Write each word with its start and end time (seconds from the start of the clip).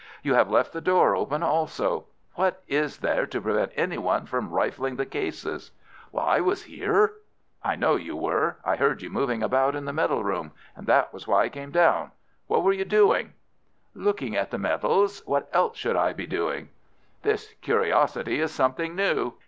You 0.23 0.33
have 0.33 0.49
left 0.49 0.73
the 0.73 0.81
door 0.81 1.15
open 1.15 1.43
also. 1.43 2.05
What 2.33 2.63
is 2.67 2.97
there 3.01 3.27
to 3.27 3.39
prevent 3.39 3.71
any 3.75 3.99
one 3.99 4.25
from 4.25 4.49
rifling 4.49 4.95
the 4.95 5.05
cases?" 5.05 5.69
"I 6.17 6.41
was 6.41 6.63
here." 6.63 7.13
"I 7.63 7.75
know 7.75 7.97
you 7.97 8.15
were. 8.17 8.57
I 8.65 8.77
heard 8.77 9.03
you 9.03 9.11
moving 9.11 9.43
about 9.43 9.75
in 9.75 9.85
the 9.85 9.93
medal 9.93 10.23
room, 10.23 10.53
and 10.75 10.87
that 10.87 11.13
was 11.13 11.27
why 11.27 11.43
I 11.43 11.49
came 11.49 11.69
down. 11.69 12.09
What 12.47 12.63
were 12.63 12.73
you 12.73 12.83
doing?" 12.83 13.33
"Looking 13.93 14.35
at 14.35 14.49
the 14.49 14.57
medals. 14.57 15.21
What 15.27 15.47
else 15.53 15.77
should 15.77 15.95
I 15.95 16.13
be 16.13 16.25
doing?" 16.25 16.69
"This 17.21 17.53
curiosity 17.61 18.39
is 18.39 18.51
something 18.51 18.95
new." 18.95 19.33